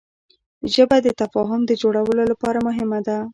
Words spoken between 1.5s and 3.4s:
د جوړولو لپاره مهمه ده